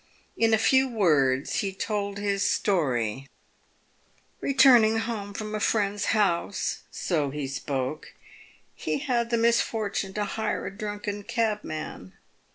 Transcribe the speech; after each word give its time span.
In 0.35 0.51
a 0.51 0.57
few 0.57 0.87
words 0.89 1.57
he 1.57 1.71
told 1.71 2.17
his 2.17 2.41
story:" 2.41 3.27
Returning 4.41 4.97
home 4.97 5.31
from 5.31 5.53
a 5.53 5.59
friend's 5.59 6.05
house," 6.05 6.79
so 6.89 7.29
he 7.29 7.47
spoke," 7.47 8.15
he 8.75 8.97
had 8.97 9.29
the 9.29 9.37
misfortune 9.37 10.15
to 10.15 10.25
hire 10.25 10.65
a 10.65 10.75
drunken 10.75 11.21
cabman. 11.21 12.13